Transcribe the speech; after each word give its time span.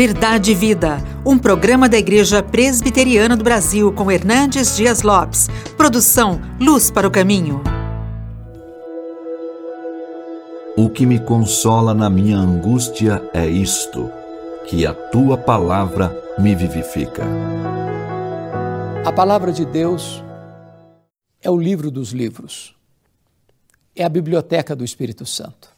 Verdade 0.00 0.52
e 0.52 0.54
Vida, 0.54 0.96
um 1.26 1.38
programa 1.38 1.86
da 1.86 1.98
Igreja 1.98 2.42
Presbiteriana 2.42 3.36
do 3.36 3.44
Brasil 3.44 3.92
com 3.92 4.10
Hernandes 4.10 4.74
Dias 4.74 5.02
Lopes. 5.02 5.48
Produção 5.76 6.40
Luz 6.58 6.90
para 6.90 7.06
o 7.06 7.10
Caminho. 7.10 7.60
O 10.74 10.88
que 10.88 11.04
me 11.04 11.22
consola 11.22 11.92
na 11.92 12.08
minha 12.08 12.38
angústia 12.38 13.22
é 13.34 13.46
isto, 13.46 14.10
que 14.66 14.86
a 14.86 14.94
tua 14.94 15.36
palavra 15.36 16.18
me 16.38 16.54
vivifica. 16.54 17.22
A 19.04 19.12
palavra 19.12 19.52
de 19.52 19.66
Deus 19.66 20.24
é 21.42 21.50
o 21.50 21.58
livro 21.58 21.90
dos 21.90 22.12
livros, 22.12 22.74
é 23.94 24.02
a 24.02 24.08
biblioteca 24.08 24.74
do 24.74 24.82
Espírito 24.82 25.26
Santo. 25.26 25.68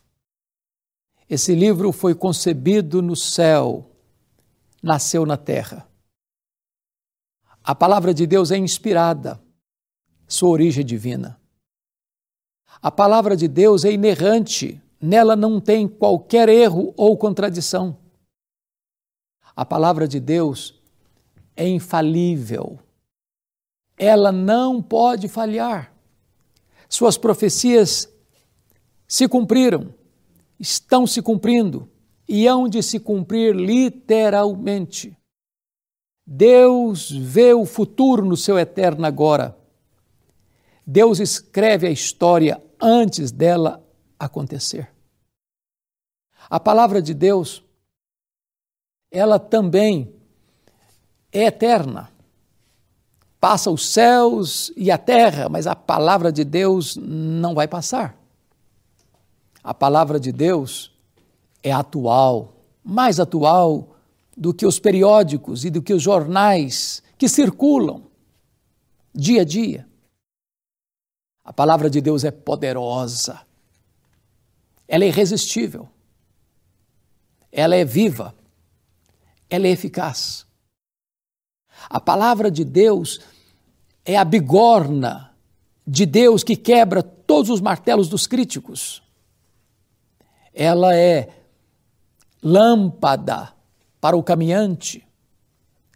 Esse 1.29 1.57
livro 1.57 1.91
foi 1.91 2.15
concebido 2.15 3.03
no 3.03 3.17
céu 3.17 3.89
nasceu 4.83 5.25
na 5.25 5.37
terra. 5.37 5.89
A 7.63 7.75
palavra 7.75 8.13
de 8.13 8.27
Deus 8.27 8.51
é 8.51 8.57
inspirada, 8.57 9.41
sua 10.27 10.49
origem 10.49 10.81
é 10.81 10.85
divina. 10.85 11.41
A 12.83 12.91
palavra 12.91 13.37
de 13.37 13.47
Deus 13.47 13.85
é 13.85 13.93
inerrante, 13.93 14.83
nela 15.01 15.37
não 15.37 15.61
tem 15.61 15.87
qualquer 15.87 16.49
erro 16.49 16.93
ou 16.97 17.17
contradição. 17.17 17.97
A 19.55 19.65
palavra 19.65 20.09
de 20.09 20.19
Deus 20.19 20.83
é 21.55 21.69
infalível. 21.69 22.81
Ela 23.97 24.33
não 24.33 24.83
pode 24.83 25.29
falhar. 25.29 25.95
Suas 26.89 27.17
profecias 27.17 28.09
se 29.07 29.29
cumpriram, 29.29 29.95
estão 30.59 31.07
se 31.07 31.23
cumprindo 31.23 31.92
e 32.29 32.47
hão 32.47 32.69
de 32.69 32.83
se 32.83 32.99
cumprir 32.99 33.55
literalmente. 33.55 35.17
Deus 36.27 37.11
vê 37.11 37.53
o 37.53 37.67
futuro 37.67 38.25
no 38.25 38.37
seu 38.37 38.59
eterno 38.59 39.05
agora. 39.05 39.57
Deus 40.87 41.21
escreve 41.21 41.87
a 41.87 41.91
história 41.91 42.63
antes 42.81 43.31
dela 43.31 43.85
acontecer. 44.19 44.91
A 46.49 46.61
palavra 46.61 47.01
de 47.01 47.15
Deus, 47.15 47.63
ela 49.11 49.39
também 49.39 50.15
é 51.33 51.45
eterna. 51.45 52.11
Passa 53.41 53.71
os 53.71 53.87
céus 53.87 54.73
e 54.77 54.91
a 54.91 54.99
terra, 54.99 55.49
mas 55.49 55.67
a 55.67 55.75
palavra 55.75 56.31
de 56.31 56.45
Deus 56.45 56.97
não 56.97 57.55
vai 57.55 57.67
passar. 57.67 58.17
A 59.65 59.75
palavra 59.75 60.21
de 60.21 60.31
Deus 60.31 60.92
é 61.63 61.71
atual, 61.71 62.57
mais 62.83 63.21
atual 63.21 63.97
do 64.37 64.53
que 64.53 64.67
os 64.67 64.79
periódicos 64.79 65.65
e 65.65 65.71
do 65.71 65.83
que 65.83 65.93
os 65.93 66.03
jornais 66.03 67.03
que 67.17 67.29
circulam 67.29 68.11
dia 69.15 69.43
a 69.43 69.45
dia. 69.45 69.87
A 71.45 71.53
palavra 71.53 71.91
de 71.91 72.01
Deus 72.01 72.25
é 72.25 72.31
poderosa, 72.31 73.41
ela 74.89 75.05
é 75.05 75.09
irresistível, 75.09 75.89
ela 77.51 77.75
é 77.75 77.85
viva, 77.85 78.35
ela 79.51 79.67
é 79.67 79.71
eficaz. 79.71 80.47
A 81.91 82.01
palavra 82.01 82.51
de 82.51 82.65
Deus 82.65 83.21
é 84.05 84.17
a 84.17 84.25
bigorna 84.25 85.35
de 85.87 86.07
Deus 86.07 86.45
que 86.45 86.57
quebra 86.57 87.03
todos 87.03 87.51
os 87.51 87.61
martelos 87.61 88.09
dos 88.09 88.27
críticos. 88.27 89.03
Ela 90.55 90.95
é 90.95 91.42
lâmpada 92.43 93.53
para 94.01 94.17
o 94.17 94.23
caminhante, 94.23 95.07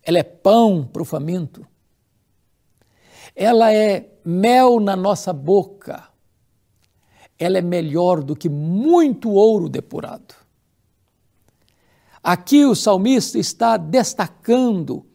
ela 0.03 0.19
é 0.19 0.23
pão 0.23 0.85
para 0.85 1.03
o 1.03 1.05
faminto, 1.05 1.67
ela 3.35 3.73
é 3.73 4.09
mel 4.25 4.79
na 4.81 4.95
nossa 4.95 5.33
boca, 5.33 6.09
ela 7.39 7.59
é 7.59 7.63
melhor 7.63 8.23
do 8.23 8.37
que 8.37 8.49
muito 8.49 9.31
ouro 9.31 9.69
depurado. 9.69 10.35
Aqui 12.23 12.65
o 12.65 12.75
salmista 12.75 13.39
está 13.39 13.77
destacando 13.77 15.07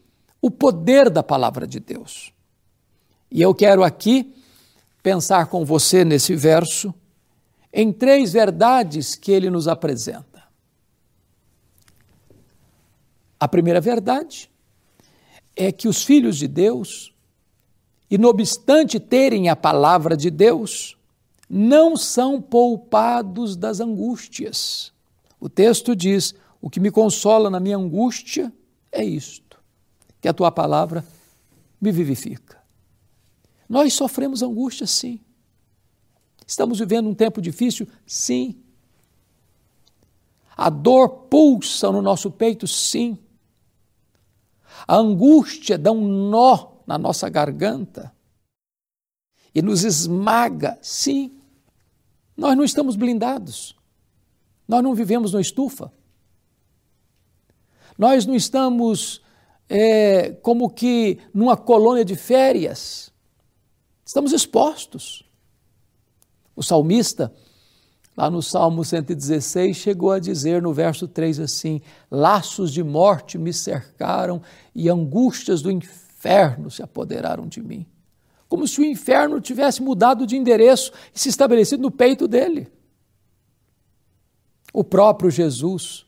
o 0.42 0.50
poder 0.50 1.10
da 1.10 1.22
palavra 1.22 1.68
de 1.68 1.80
Deus. 1.80 2.32
E 3.30 3.42
eu 3.42 3.54
quero 3.54 3.84
aqui 3.84 4.34
pensar 5.04 5.48
com 5.48 5.66
você 5.66 6.06
nesse 6.06 6.36
verso 6.36 6.94
em 7.74 7.92
três 7.92 8.32
verdades 8.34 9.16
que 9.16 9.32
ele 9.32 9.50
nos 9.50 9.68
apresenta. 9.68 10.31
A 13.42 13.48
primeira 13.48 13.82
verdade 13.82 14.52
é 15.56 15.72
que 15.72 15.88
os 15.88 16.04
filhos 16.04 16.38
de 16.38 16.48
Deus, 16.48 17.12
e 18.08 18.16
não 18.16 18.30
obstante 18.30 19.00
terem 19.00 19.50
a 19.50 19.56
palavra 19.56 20.16
de 20.16 20.30
Deus, 20.30 20.96
não 21.50 21.98
são 21.98 22.40
poupados 22.40 23.56
das 23.56 23.80
angústias. 23.80 24.94
O 25.40 25.50
texto 25.50 25.96
diz: 25.96 26.36
O 26.62 26.70
que 26.70 26.80
me 26.80 26.92
consola 26.92 27.50
na 27.50 27.60
minha 27.60 27.78
angústia 27.78 28.54
é 28.92 29.04
isto, 29.04 29.58
que 30.22 30.28
a 30.28 30.34
tua 30.34 30.52
palavra 30.52 31.04
me 31.82 31.92
vivifica. 31.92 32.62
Nós 33.68 33.96
sofremos 33.96 34.44
angústia, 34.44 34.86
sim. 34.86 35.20
Estamos 36.46 36.78
vivendo 36.78 37.10
um 37.10 37.16
tempo 37.16 37.42
difícil, 37.42 37.88
sim. 38.06 38.56
A 40.56 40.70
dor 40.70 41.10
pulsa 41.10 41.92
no 41.92 42.04
nosso 42.04 42.30
peito, 42.30 42.68
sim. 42.68 43.18
A 44.88 44.96
angústia 44.96 45.78
dá 45.78 45.92
um 45.92 46.30
nó 46.30 46.72
na 46.86 46.98
nossa 46.98 47.30
garganta 47.30 48.12
e 49.54 49.62
nos 49.62 49.84
esmaga. 49.84 50.78
Sim, 50.82 51.40
nós 52.36 52.56
não 52.56 52.64
estamos 52.64 52.96
blindados. 52.96 53.76
Nós 54.68 54.84
não 54.84 54.96
vivemos 54.96 55.34
na 55.34 55.42
estufa. 55.42 55.92
Nós 57.98 58.26
não 58.26 58.36
estamos 58.36 59.22
é, 59.70 60.32
como 60.42 60.70
que 60.70 61.20
numa 61.34 61.56
colônia 61.56 62.04
de 62.04 62.16
férias. 62.16 63.12
Estamos 64.06 64.32
expostos. 64.32 65.24
O 66.56 66.64
salmista 66.64 67.34
Lá 68.16 68.30
no 68.30 68.42
Salmo 68.42 68.84
116, 68.84 69.76
chegou 69.76 70.12
a 70.12 70.20
dizer 70.20 70.62
no 70.62 70.74
verso 70.74 71.08
3 71.08 71.40
assim: 71.40 71.82
Laços 72.10 72.72
de 72.72 72.84
morte 72.84 73.38
me 73.38 73.54
cercaram 73.54 74.42
e 74.76 74.90
angústias 74.90 75.62
do 75.62 75.72
inferno 75.72 76.70
se 76.70 76.84
apoderaram 76.84 77.48
de 77.48 77.62
mim. 77.62 77.86
Como 78.50 78.68
se 78.68 78.82
o 78.82 78.86
inferno 78.86 79.40
tivesse 79.40 79.82
mudado 79.82 80.28
de 80.28 80.36
endereço 80.36 80.92
e 81.16 81.20
se 81.20 81.30
estabelecido 81.30 81.82
no 81.82 81.90
peito 81.90 82.28
dele. 82.28 82.70
O 84.74 84.84
próprio 84.84 85.30
Jesus, 85.30 86.06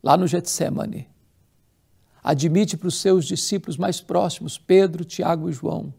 lá 0.00 0.16
no 0.16 0.26
Getsemane, 0.26 1.08
admite 2.22 2.76
para 2.76 2.88
os 2.88 3.00
seus 3.00 3.24
discípulos 3.24 3.76
mais 3.76 4.00
próximos, 4.00 4.56
Pedro, 4.56 5.04
Tiago 5.04 5.50
e 5.50 5.52
João: 5.52 5.92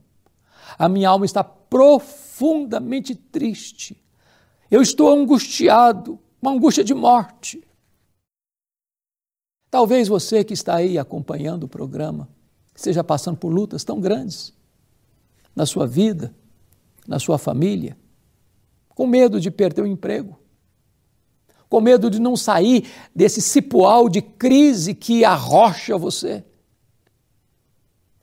A 0.78 0.88
minha 0.88 1.09
alma 1.09 1.25
está 1.25 1.44
profundamente 1.44 3.13
triste 3.13 4.02
eu 4.69 4.81
estou 4.81 5.09
angustiado, 5.09 6.19
uma 6.41 6.52
angústia 6.52 6.84
de 6.84 6.94
morte. 6.94 7.63
Talvez 9.69 10.07
você 10.07 10.44
que 10.44 10.53
está 10.53 10.75
aí 10.75 10.97
acompanhando 10.97 11.63
o 11.63 11.68
programa 11.68 12.30
esteja 12.75 13.03
passando 13.03 13.38
por 13.38 13.50
lutas 13.50 13.84
tão 13.84 14.00
grandes 14.00 14.53
na 15.56 15.66
sua 15.66 15.85
vida, 15.85 16.34
na 17.08 17.19
sua 17.19 17.38
família, 17.38 17.97
com 18.90 19.06
medo 19.06 19.40
de 19.40 19.52
perder 19.52 19.81
o 19.81 19.88
emprego, 19.88 20.40
com 21.68 21.81
medo 21.81 22.09
de 22.09 22.19
não 22.19 22.38
sair 22.38 22.90
desse 23.13 23.41
cipoal 23.41 24.08
de 24.08 24.22
crise 24.22 24.96
que 24.96 25.26
arrocha 25.26 25.97
você. 25.97 26.44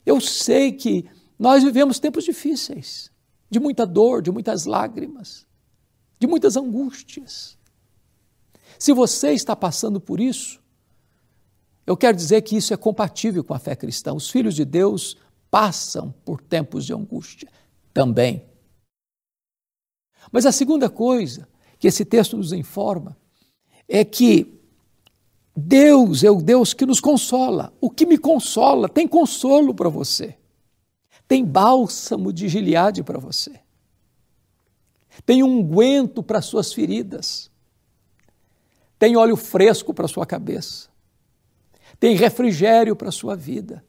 Eu 0.04 0.20
sei 0.20 0.72
que 0.72 1.04
nós 1.38 1.62
vivemos 1.62 1.98
tempos 2.00 2.24
difíceis, 2.24 3.10
de 3.50 3.60
muita 3.60 3.86
dor, 3.86 4.22
de 4.22 4.32
muitas 4.32 4.64
lágrimas 4.64 5.45
de 6.18 6.26
muitas 6.26 6.56
angústias. 6.56 7.58
Se 8.78 8.92
você 8.92 9.32
está 9.32 9.54
passando 9.54 10.00
por 10.00 10.20
isso, 10.20 10.60
eu 11.86 11.96
quero 11.96 12.16
dizer 12.16 12.42
que 12.42 12.56
isso 12.56 12.74
é 12.74 12.76
compatível 12.76 13.44
com 13.44 13.54
a 13.54 13.58
fé 13.58 13.76
cristã. 13.76 14.12
Os 14.12 14.28
filhos 14.28 14.54
de 14.54 14.64
Deus 14.64 15.16
passam 15.50 16.12
por 16.24 16.42
tempos 16.42 16.84
de 16.84 16.92
angústia 16.92 17.48
também. 17.94 18.44
Mas 20.32 20.44
a 20.44 20.52
segunda 20.52 20.90
coisa 20.90 21.48
que 21.78 21.86
esse 21.86 22.04
texto 22.04 22.36
nos 22.36 22.52
informa 22.52 23.16
é 23.88 24.04
que 24.04 24.60
Deus 25.56 26.24
é 26.24 26.30
o 26.30 26.42
Deus 26.42 26.74
que 26.74 26.84
nos 26.84 27.00
consola. 27.00 27.72
O 27.80 27.88
que 27.88 28.04
me 28.04 28.18
consola 28.18 28.88
tem 28.88 29.06
consolo 29.06 29.72
para 29.74 29.88
você. 29.88 30.36
Tem 31.28 31.44
bálsamo 31.44 32.32
de 32.32 32.48
Gileade 32.48 33.02
para 33.02 33.18
você 33.18 33.65
tem 35.24 35.42
unguento 35.42 36.22
para 36.22 36.42
suas 36.42 36.72
feridas, 36.72 37.50
tem 38.98 39.16
óleo 39.16 39.36
fresco 39.36 39.94
para 39.94 40.08
sua 40.08 40.26
cabeça, 40.26 40.88
tem 41.98 42.14
refrigério 42.16 42.94
para 42.94 43.10
sua 43.10 43.34
vida. 43.34 43.84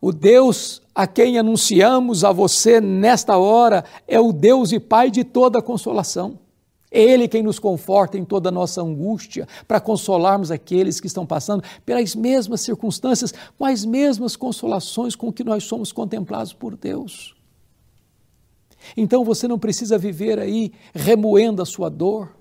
O 0.00 0.12
Deus 0.12 0.80
a 0.94 1.06
quem 1.06 1.38
anunciamos 1.38 2.24
a 2.24 2.32
você 2.32 2.80
nesta 2.80 3.36
hora 3.36 3.84
é 4.08 4.18
o 4.18 4.32
Deus 4.32 4.72
e 4.72 4.80
Pai 4.80 5.10
de 5.10 5.24
toda 5.24 5.60
consolação. 5.60 6.38
É 6.90 7.00
Ele 7.00 7.28
quem 7.28 7.42
nos 7.42 7.58
conforta 7.58 8.18
em 8.18 8.24
toda 8.24 8.48
a 8.48 8.52
nossa 8.52 8.82
angústia, 8.82 9.46
para 9.68 9.78
consolarmos 9.78 10.50
aqueles 10.50 10.98
que 10.98 11.06
estão 11.06 11.24
passando 11.24 11.62
pelas 11.86 12.16
mesmas 12.16 12.62
circunstâncias, 12.62 13.32
com 13.56 13.64
as 13.64 13.84
mesmas 13.84 14.34
consolações 14.34 15.14
com 15.14 15.32
que 15.32 15.44
nós 15.44 15.64
somos 15.64 15.92
contemplados 15.92 16.52
por 16.52 16.76
Deus. 16.76 17.36
Então 18.96 19.24
você 19.24 19.46
não 19.46 19.58
precisa 19.58 19.98
viver 19.98 20.38
aí 20.38 20.72
remoendo 20.94 21.62
a 21.62 21.66
sua 21.66 21.88
dor, 21.88 22.36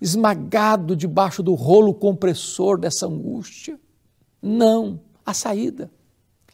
esmagado 0.00 0.94
debaixo 0.94 1.42
do 1.42 1.54
rolo 1.54 1.94
compressor 1.94 2.78
dessa 2.78 3.06
angústia. 3.06 3.78
Não, 4.40 5.00
a 5.24 5.32
saída, 5.32 5.90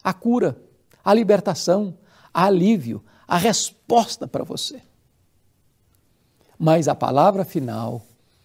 a 0.03 0.13
cura, 0.13 0.61
a 1.03 1.13
libertação, 1.13 1.97
a 2.33 2.45
alívio, 2.45 3.03
a 3.27 3.37
resposta 3.37 4.27
para 4.27 4.43
você. 4.43 4.81
Mas 6.57 6.87
a 6.87 6.95
palavra 6.95 7.43
final 7.43 8.01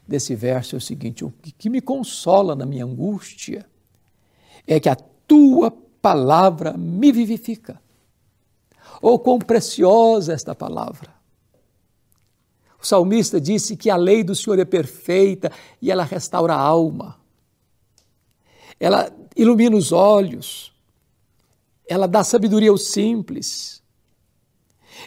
desse 0.06 0.34
verso 0.34 0.74
é 0.74 0.78
o 0.78 0.80
seguinte: 0.80 1.24
o 1.24 1.30
que 1.30 1.70
me 1.70 1.80
consola 1.80 2.56
na 2.56 2.66
minha 2.66 2.84
angústia 2.84 3.66
é 4.66 4.80
que 4.80 4.88
a 4.88 4.96
tua 4.96 5.70
palavra 5.70 6.76
me 6.76 7.12
vivifica. 7.12 7.80
Oh, 9.00 9.18
quão 9.18 9.38
preciosa 9.38 10.32
esta 10.32 10.54
palavra! 10.54 11.18
O 12.80 12.86
salmista 12.86 13.40
disse 13.40 13.76
que 13.76 13.90
a 13.90 13.96
lei 13.96 14.22
do 14.22 14.34
Senhor 14.34 14.58
é 14.58 14.64
perfeita 14.64 15.50
e 15.82 15.90
ela 15.90 16.04
restaura 16.04 16.54
a 16.54 16.60
alma. 16.60 17.16
Ela 18.78 19.10
ilumina 19.36 19.76
os 19.76 19.90
olhos. 19.90 20.72
Ela 21.88 22.06
dá 22.06 22.22
sabedoria 22.22 22.70
aos 22.70 22.88
simples. 22.88 23.82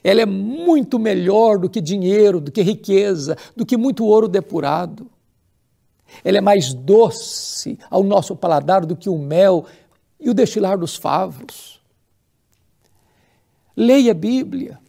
Ela 0.03 0.21
é 0.21 0.25
muito 0.25 0.99
melhor 0.99 1.57
do 1.57 1.69
que 1.69 1.79
dinheiro, 1.79 2.41
do 2.41 2.51
que 2.51 2.61
riqueza, 2.61 3.37
do 3.55 3.65
que 3.65 3.77
muito 3.77 4.05
ouro 4.05 4.27
depurado. 4.27 5.09
Ela 6.23 6.39
é 6.39 6.41
mais 6.41 6.73
doce 6.73 7.79
ao 7.89 8.03
nosso 8.03 8.35
paladar 8.35 8.85
do 8.85 8.95
que 8.95 9.09
o 9.09 9.17
mel 9.17 9.65
e 10.19 10.29
o 10.29 10.33
destilar 10.33 10.77
dos 10.77 10.95
favos. 10.95 11.80
Leia 13.81 14.11
a 14.11 14.13
Bíblia. 14.13 14.79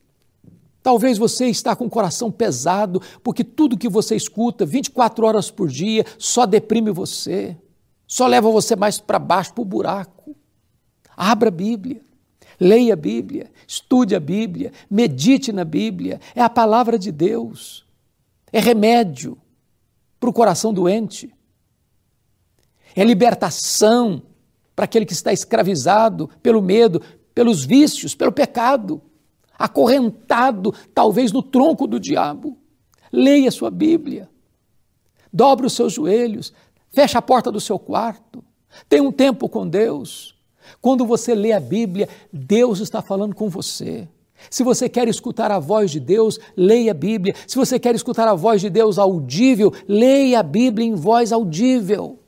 Talvez 0.83 1.17
você 1.17 1.47
está 1.47 1.75
com 1.75 1.87
o 1.87 1.91
coração 1.91 2.31
pesado, 2.31 3.01
porque 3.23 3.43
tudo 3.43 3.79
que 3.79 3.89
você 3.89 4.15
escuta 4.15 4.67
24 4.67 5.25
horas 5.25 5.51
por 5.51 5.71
dia 5.71 6.05
só 6.19 6.45
deprime 6.45 6.91
você, 6.91 7.57
só 8.07 8.27
leva 8.27 8.51
você 8.51 8.77
mais 8.77 9.01
para 9.01 9.19
baixo, 9.19 9.55
para 9.55 9.63
o 9.63 9.65
buraco. 9.65 10.37
Abra 11.17 11.49
a 11.49 11.51
Bíblia, 11.51 12.03
leia 12.61 12.93
a 12.93 12.97
Bíblia, 12.97 13.51
estude 13.67 14.15
a 14.15 14.21
Bíblia, 14.21 14.73
medite 14.91 15.53
na 15.53 15.65
Bíblia. 15.65 16.21
É 16.35 16.43
a 16.43 16.51
palavra 16.51 16.99
de 16.99 17.11
Deus, 17.11 17.87
é 18.53 18.61
remédio 18.61 19.39
para 20.21 20.29
o 20.29 20.35
coração 20.35 20.71
doente, 20.71 21.35
é 22.95 23.03
libertação 23.03 24.23
para 24.77 24.85
aquele 24.85 25.07
que 25.07 25.15
está 25.15 25.33
escravizado 25.33 26.29
pelo 26.43 26.61
medo, 26.61 27.01
pelos 27.35 27.65
vícios, 27.65 28.15
pelo 28.15 28.33
pecado 28.33 29.01
acorrentado, 29.59 30.75
talvez 30.93 31.31
no 31.31 31.43
tronco 31.43 31.87
do 31.87 32.01
diabo. 32.01 32.59
Leia 33.13 33.51
sua 33.51 33.71
Bíblia, 33.71 34.29
dobre 35.33 35.67
os 35.67 35.75
seus 35.75 35.93
joelhos, 35.93 36.53
feche 36.91 37.17
a 37.17 37.23
porta 37.23 37.53
do 37.53 37.61
seu 37.61 37.79
quarto, 37.79 38.43
tenha 38.89 39.03
um 39.03 39.13
tempo 39.13 39.49
com 39.49 39.69
Deus. 39.69 40.35
Quando 40.81 41.05
você 41.05 41.35
lê 41.35 41.53
a 41.53 41.61
Bíblia, 41.61 42.09
Deus 42.33 42.81
está 42.81 43.03
falando 43.03 43.35
com 43.35 43.49
você. 43.49 44.09
Se 44.51 44.65
você 44.65 44.89
quer 44.89 45.07
escutar 45.09 45.51
a 45.51 45.59
voz 45.59 45.91
de 45.91 46.01
Deus, 46.01 46.41
leia 46.57 46.93
a 46.93 46.95
Bíblia. 46.95 47.35
Se 47.47 47.57
você 47.57 47.79
quer 47.79 47.95
escutar 47.95 48.27
a 48.27 48.35
voz 48.35 48.61
de 48.61 48.71
Deus 48.71 48.99
audível, 48.99 49.73
leia 49.87 50.41
a 50.41 50.43
Bíblia 50.43 50.87
em 50.87 50.95
voz 50.95 51.33
audível 51.33 52.22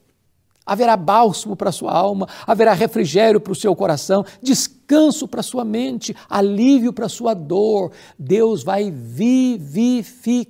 haverá 0.64 0.96
bálsamo 0.96 1.54
para 1.56 1.68
a 1.70 1.72
sua 1.72 1.92
alma, 1.92 2.28
haverá 2.46 2.72
refrigério 2.72 3.40
para 3.40 3.52
o 3.52 3.56
seu 3.56 3.76
coração, 3.76 4.24
descanso 4.42 5.28
para 5.28 5.40
a 5.40 5.42
sua 5.42 5.64
mente, 5.64 6.16
alívio 6.28 6.92
para 6.92 7.06
a 7.06 7.10
sua 7.10 7.34
dor. 7.34 7.92
Deus 8.18 8.62
vai 8.62 8.90
vivificar 8.90 10.44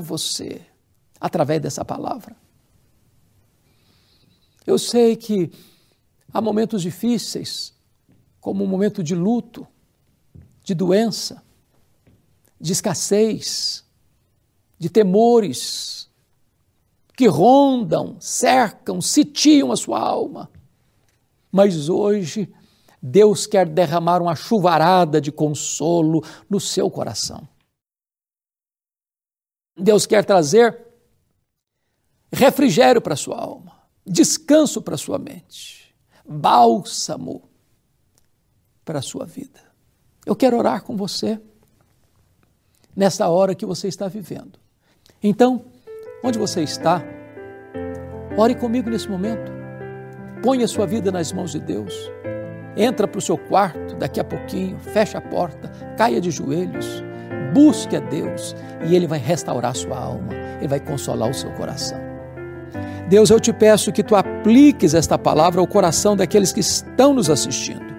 você 0.00 0.60
através 1.20 1.60
dessa 1.60 1.84
palavra. 1.84 2.36
Eu 4.66 4.78
sei 4.78 5.16
que 5.16 5.50
há 6.32 6.40
momentos 6.40 6.80
difíceis, 6.82 7.74
como 8.40 8.62
o 8.62 8.66
um 8.66 8.70
momento 8.70 9.02
de 9.02 9.14
luto, 9.14 9.66
de 10.62 10.74
doença, 10.74 11.42
de 12.60 12.72
escassez, 12.72 13.84
de 14.78 14.88
temores, 14.88 15.99
que 17.20 17.26
rondam, 17.26 18.16
cercam, 18.18 18.98
sitiam 18.98 19.70
a 19.70 19.76
sua 19.76 20.00
alma. 20.00 20.50
Mas 21.52 21.90
hoje, 21.90 22.50
Deus 23.02 23.46
quer 23.46 23.68
derramar 23.68 24.22
uma 24.22 24.34
chuvarada 24.34 25.20
de 25.20 25.30
consolo 25.30 26.24
no 26.48 26.58
seu 26.58 26.90
coração. 26.90 27.46
Deus 29.76 30.06
quer 30.06 30.24
trazer 30.24 30.86
refrigério 32.32 33.02
para 33.02 33.12
a 33.12 33.18
sua 33.18 33.38
alma, 33.38 33.82
descanso 34.06 34.80
para 34.80 34.94
a 34.94 34.98
sua 34.98 35.18
mente, 35.18 35.94
bálsamo 36.26 37.50
para 38.82 39.00
a 39.00 39.02
sua 39.02 39.26
vida. 39.26 39.60
Eu 40.24 40.34
quero 40.34 40.56
orar 40.56 40.84
com 40.84 40.96
você 40.96 41.38
nesta 42.96 43.28
hora 43.28 43.54
que 43.54 43.66
você 43.66 43.88
está 43.88 44.08
vivendo. 44.08 44.58
Então, 45.22 45.69
Onde 46.22 46.38
você 46.38 46.62
está? 46.62 47.02
Ore 48.36 48.54
comigo 48.54 48.90
nesse 48.90 49.08
momento. 49.08 49.50
Ponha 50.42 50.64
a 50.64 50.68
sua 50.68 50.86
vida 50.86 51.10
nas 51.10 51.32
mãos 51.32 51.52
de 51.52 51.60
Deus. 51.60 51.94
Entra 52.76 53.08
para 53.08 53.18
o 53.18 53.22
seu 53.22 53.36
quarto 53.36 53.96
daqui 53.96 54.20
a 54.20 54.24
pouquinho, 54.24 54.78
feche 54.78 55.16
a 55.16 55.20
porta, 55.20 55.68
caia 55.96 56.20
de 56.20 56.30
joelhos, 56.30 57.02
busque 57.52 57.96
a 57.96 58.00
Deus 58.00 58.54
e 58.86 58.94
Ele 58.94 59.06
vai 59.06 59.18
restaurar 59.18 59.74
sua 59.74 59.98
alma, 59.98 60.32
Ele 60.58 60.68
vai 60.68 60.80
consolar 60.80 61.28
o 61.28 61.34
seu 61.34 61.50
coração. 61.52 61.98
Deus, 63.08 63.28
eu 63.28 63.40
te 63.40 63.52
peço 63.52 63.90
que 63.90 64.04
tu 64.04 64.14
apliques 64.14 64.94
esta 64.94 65.18
palavra 65.18 65.60
ao 65.60 65.66
coração 65.66 66.16
daqueles 66.16 66.52
que 66.52 66.60
estão 66.60 67.12
nos 67.12 67.28
assistindo, 67.28 67.92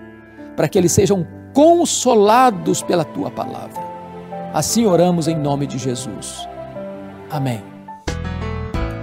para 0.55 0.69
que 0.69 0.77
eles 0.77 0.93
sejam 0.93 1.27
consolados 1.53 2.81
pela 2.81 3.03
tua 3.03 3.29
palavra. 3.29 3.81
Assim 4.53 4.85
oramos 4.85 5.27
em 5.27 5.35
nome 5.35 5.67
de 5.67 5.77
Jesus. 5.77 6.47
Amém. 7.29 7.70